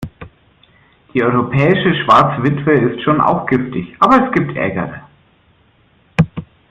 [1.13, 5.01] Die Europäische Schwarze Witwe ist schon auch giftig, aber es gibt ärgere.